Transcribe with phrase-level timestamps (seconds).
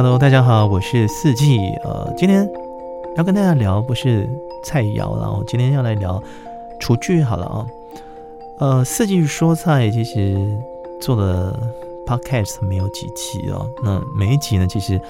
[0.00, 1.58] Hello，大家好，我是四季。
[1.82, 2.48] 呃，今天
[3.16, 4.30] 要跟大家聊不是
[4.62, 6.22] 菜肴了，我今天要来聊
[6.78, 7.66] 厨具好了啊。
[8.60, 10.56] 呃，四季说菜其实
[11.00, 11.52] 做了
[12.06, 15.00] podcast 没有几期哦，那每一集呢其实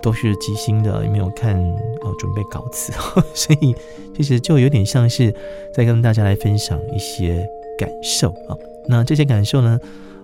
[0.00, 1.54] 都是即兴的，也没有看
[2.00, 2.90] 哦准备稿子，
[3.36, 3.76] 所以
[4.16, 5.30] 其实就有点像是
[5.74, 7.46] 在跟大家来分享一些
[7.78, 8.56] 感受啊。
[8.88, 9.78] 那这些感受呢，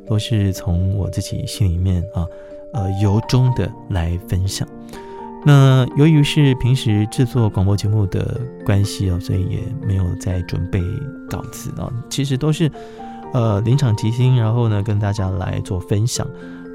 [0.06, 2.26] 都是从我自己心里面啊。
[2.72, 4.66] 呃，由衷的来分享。
[5.46, 10.82] 那由于是平时制作广播节目的关系哦，所以也没有在准备
[11.30, 11.88] 稿子啊。
[12.10, 12.70] 其实都是
[13.32, 16.26] 呃临场即兴，然后呢跟大家来做分享。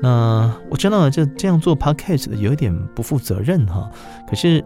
[0.01, 3.89] 那我知道这这样做 podcast 有一点不负责任哈。
[4.27, 4.63] 可是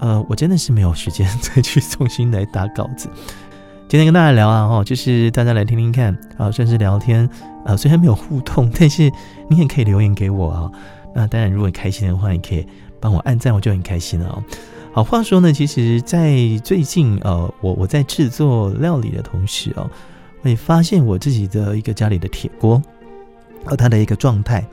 [0.00, 3.08] 呃，我真的是没有时间再去重新来打稿子。
[3.88, 7.28] 今天跟大家聊啊哈，就是大家来听听看啊，算是聊天。
[7.66, 9.12] 呃，虽然没有互动， 但是
[9.50, 10.70] 你也可以留言给我啊。
[11.12, 12.64] 那当然，如果你开心的话，你可以
[13.00, 14.42] 帮我按赞，我就很开心了。
[14.92, 19.90] 好，话说呢，其实，在最近呃，我我在制作料理的同时哦，
[20.42, 22.80] 我也发现我自己的一个家里的铁锅，
[23.64, 24.64] 呃，它的一个状态。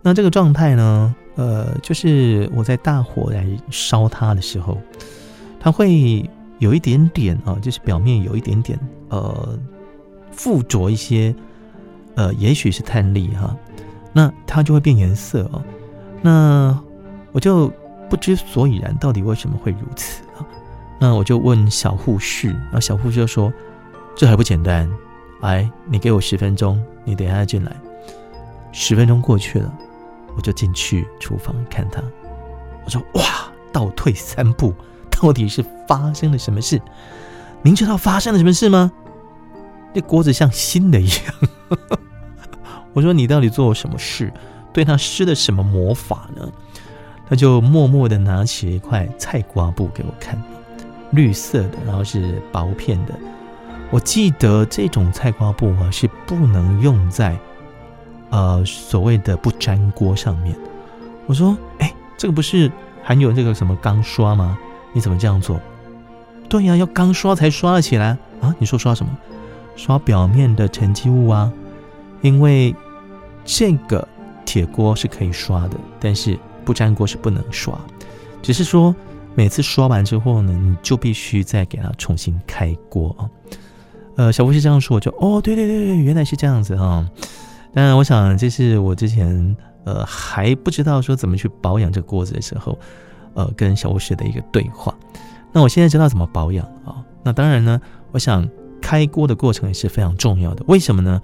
[0.00, 4.80] 那这个状态呢，呃，就是我在大火来烧它的时候，
[5.60, 8.78] 它会有一点点啊，就是表面有一点点
[9.10, 9.58] 呃，
[10.30, 11.34] 附着一些。
[12.16, 13.56] 呃，也许是碳粒哈，
[14.12, 15.62] 那它就会变颜色哦。
[16.22, 16.78] 那
[17.32, 17.72] 我就
[18.08, 20.46] 不知所以然，到底为什么会如此啊？
[21.00, 23.52] 那我就问小护士，然后小护士就说
[24.16, 24.88] ：“这还不简单，
[25.40, 27.76] 来，你给我十分钟，你等下进来。”
[28.70, 29.72] 十分钟过去了，
[30.36, 32.00] 我就进去厨房看他。
[32.84, 33.24] 我说：“哇，
[33.72, 34.72] 倒退三步，
[35.10, 36.80] 到底是发生了什么事？
[37.62, 38.92] 您知道发生了什么事吗？
[39.92, 41.34] 这锅子像新的一样。”
[42.94, 44.32] 我说你到底做了什么事？
[44.72, 46.50] 对他施了什么魔法呢？
[47.28, 50.36] 他就默默的拿起一块菜瓜布给我看，
[51.12, 53.14] 绿色的，然后是薄片的。
[53.90, 57.38] 我记得这种菜瓜布啊是不能用在
[58.30, 60.56] 呃所谓的不粘锅上面。
[61.26, 62.70] 我说，哎，这个不是
[63.02, 64.58] 含有这个什么钢刷吗？
[64.92, 65.60] 你怎么这样做？
[66.48, 68.54] 对呀，要钢刷才刷得起来啊！
[68.58, 69.16] 你说刷什么？
[69.76, 71.52] 刷表面的沉积物啊，
[72.22, 72.74] 因为。
[73.44, 74.06] 这个
[74.44, 77.78] 铁锅是可以刷的，但是不粘锅是不能刷。
[78.42, 78.94] 只是说
[79.34, 83.30] 每次刷完之后呢，你就必须再给它重新开锅啊。
[84.16, 87.08] 呃，小吴是这样说，我就哦，对对对对，原来是这样子啊。
[87.72, 92.78] 当然，我想这是我之前呃还不知道说怎么去保养这锅子的时候，
[93.34, 94.94] 呃，跟小吴师的一个对话。
[95.52, 97.02] 那我现在知道怎么保养啊。
[97.22, 97.80] 那当然呢，
[98.12, 98.48] 我想
[98.80, 100.62] 开锅的过程也是非常重要的。
[100.68, 101.20] 为什么呢？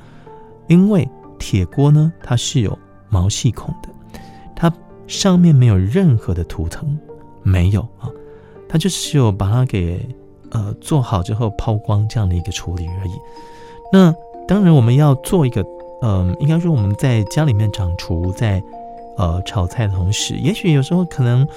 [0.66, 1.08] 因为
[1.40, 2.78] 铁锅呢，它是有
[3.08, 3.88] 毛细孔的，
[4.54, 4.72] 它
[5.08, 6.96] 上面没有任何的涂层，
[7.42, 8.06] 没有啊，
[8.68, 10.06] 它就是有把它给
[10.50, 13.12] 呃做好之后抛光这样的一个处理而已。
[13.92, 14.14] 那
[14.46, 15.64] 当然我们要做一个，
[16.02, 18.62] 嗯，应该说我们在家里面掌厨，在
[19.16, 21.48] 呃炒菜的同时，也许有时候可能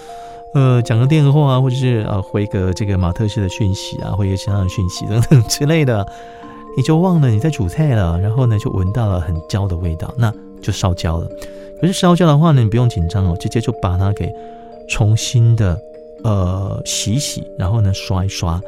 [0.56, 6.08] 呃讲个电话啊，或者是呃回个这个马特式的讯息啊，或一个其他的讯息等等之类的。
[6.75, 11.28] 你就忘了你在煮菜了，然后呢就闻到了很焦的味道，那就烧焦了。
[11.79, 14.34] 可是烧焦的话呢，你不用紧张哦，直接就把它给
[14.88, 15.78] 重新的
[16.23, 18.59] 呃洗洗，然后呢刷一刷，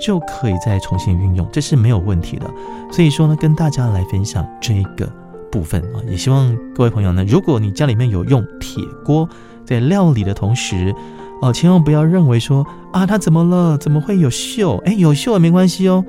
[0.00, 2.48] 就可以再重新运用，这是没有问题的。
[2.92, 5.10] 所以说呢，跟大家来分享这个
[5.50, 9.28] 部分啊，也希望各位朋友呢，如果你家里面有用铁锅
[9.66, 10.94] 在料理的同时，
[11.42, 14.78] 哦，千万不要认为说啊它怎么了，怎么会有锈？
[14.84, 16.04] 哎，有锈也没关系哦。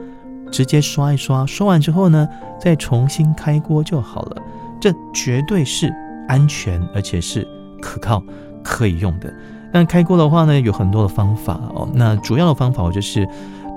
[0.51, 2.27] 直接刷一刷，刷完之后呢，
[2.59, 4.41] 再重新开锅就好了。
[4.79, 5.91] 这绝对是
[6.27, 7.47] 安全而且是
[7.81, 8.21] 可靠
[8.63, 9.33] 可以用的。
[9.71, 11.89] 那开锅的话呢，有很多的方法哦。
[11.93, 13.27] 那主要的方法我就是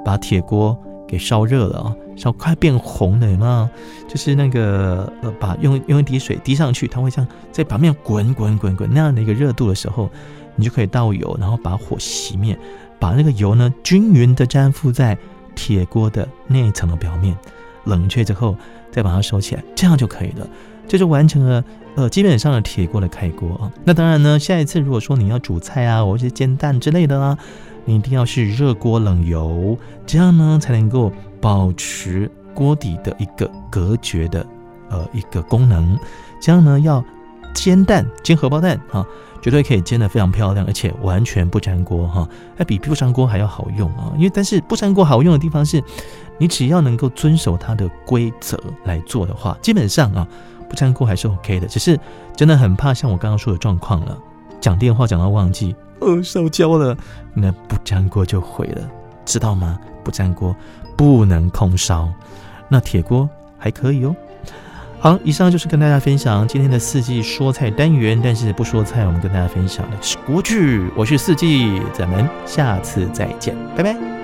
[0.05, 0.77] 把铁锅
[1.07, 3.69] 给烧热了啊，烧快变红了，有没有？
[4.09, 10.11] 就是那个呃，把用用一滴水滴上去，它会像在表面滚滚滚滚那样的一个热度的时候，
[10.57, 12.59] 你就可以倒油，然后把火熄灭，
[12.99, 15.17] 把那个油呢均匀的粘附在。
[15.55, 17.37] 铁锅的那一层的表面
[17.85, 18.57] 冷却之后，
[18.91, 20.47] 再把它收起来，这样就可以了。
[20.87, 21.65] 这就完成了
[21.97, 23.73] 呃基本上的铁锅的开锅啊。
[23.85, 27.39] 那当然呢，下一次如果说你要煮菜啊，或者是煎蛋之类的啦，
[27.87, 31.11] 你一定要是热锅冷油，这样呢才能够
[31.41, 34.47] 保持锅底的一个隔绝的
[34.91, 35.99] 呃一个功能。
[36.41, 37.03] 这样呢要
[37.55, 39.07] 煎蛋煎荷包蛋啊。
[39.41, 44.11] 绝对可以煎得非常漂亮，而且完全不粘锅哈，还比不粘锅还要好用啊！
[44.17, 45.85] 因为但是不粘锅好用的地方是，
[46.39, 50.27] 你只要能够遵守它的规则来做的话，基本上啊
[50.67, 51.67] 不粘锅还是 OK 的。
[51.67, 52.01] 只是
[52.35, 54.17] 真的很怕像我刚刚说的状况了，
[54.63, 56.97] 讲电话讲到忘记，呃，烧焦了，
[57.35, 58.91] 那不粘锅就毁了，
[59.27, 59.79] 知道吗？
[60.03, 60.57] 不粘锅
[60.97, 62.11] 不能空烧，
[62.67, 63.29] 那铁锅
[63.59, 64.17] 还可以哦。
[65.05, 70.91] 好，以上就是跟大家分享今天的四季说菜单元，但是不说菜，我们跟大家分享的是国剧。
[70.97, 74.24] 我是四季，咱们下次再见，拜拜。